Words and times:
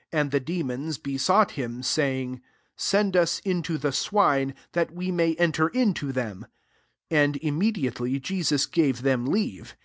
]12 0.10 0.20
And 0.20 0.30
[the 0.32 0.40
demona] 0.62 1.02
be 1.02 1.16
sought 1.16 1.52
him, 1.52 1.80
sayingi 1.80 2.34
♦^ 2.36 2.40
Send 2.76 3.16
us 3.16 3.38
into 3.38 3.78
the 3.78 3.90
swine, 3.90 4.54
that 4.72 4.90
we 4.90 5.10
may 5.10 5.34
en*" 5.36 5.48
I 5.48 5.52
ter 5.52 5.68
into 5.68 6.12
them." 6.12 6.46
13 7.08 7.22
And 7.24 7.40
inmiie* 7.40 7.74
diately 7.74 8.20
[Jest^a^ 8.20 8.70
gave 8.70 9.00
them 9.00 9.24
leave. 9.24 9.78